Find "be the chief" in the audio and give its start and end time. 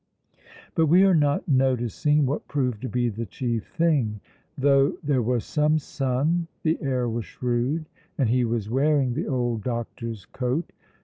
2.89-3.67